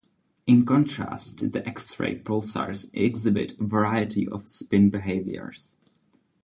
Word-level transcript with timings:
In 0.47 0.65
contrast, 0.65 1.51
the 1.51 1.63
X-ray 1.67 2.17
pulsars 2.17 2.89
exhibit 2.91 3.59
a 3.59 3.63
variety 3.63 4.27
of 4.27 4.49
spin 4.49 4.89
behaviors. 4.89 5.77